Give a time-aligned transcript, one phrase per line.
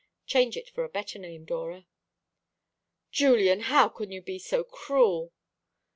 [0.25, 1.85] Change it for a better name, Dora."
[3.11, 5.31] "Julian, how can you be so cruel?"